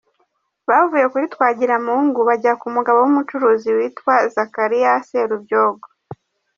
Bavuye 0.69 1.05
kuri 1.13 1.25
Twagiramungu 1.33 2.19
bajya 2.29 2.53
ku 2.61 2.67
mugabo 2.75 2.97
w’umucuruzi 3.03 3.69
witwa 3.77 4.13
Zacharia 4.33 4.91
Serubyogo“. 5.07 5.87